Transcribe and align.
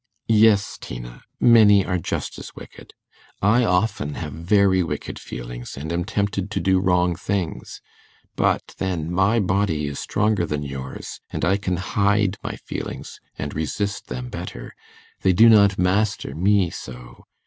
'Yes, 0.27 0.79
Tina, 0.81 1.21
many 1.39 1.85
are 1.85 1.99
just 1.99 2.39
as 2.39 2.55
wicked. 2.55 2.95
I 3.39 3.63
often 3.63 4.15
have 4.15 4.33
very 4.33 4.81
wicked 4.81 5.19
feelings, 5.19 5.77
and 5.77 5.93
am 5.93 6.05
tempted 6.05 6.49
to 6.49 6.59
do 6.59 6.79
wrong 6.79 7.15
things; 7.15 7.81
but 8.35 8.73
then 8.79 9.11
my 9.13 9.39
body 9.39 9.85
is 9.85 9.99
stronger 9.99 10.47
than 10.47 10.63
yours, 10.63 11.21
and 11.29 11.45
I 11.45 11.57
can 11.57 11.77
hide 11.77 12.37
my 12.43 12.55
feelings 12.55 13.19
and 13.37 13.53
resist 13.53 14.07
them 14.07 14.29
better. 14.29 14.73
They 15.21 15.33
do 15.33 15.47
not 15.49 15.77
master 15.77 16.33
me 16.33 16.71
so. 16.71 17.25